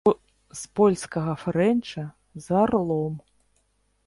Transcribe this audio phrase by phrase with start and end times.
[0.59, 2.03] З польскага фрэнча,
[2.47, 3.13] з арлом.